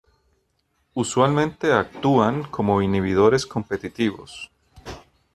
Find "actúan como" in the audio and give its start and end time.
1.73-2.81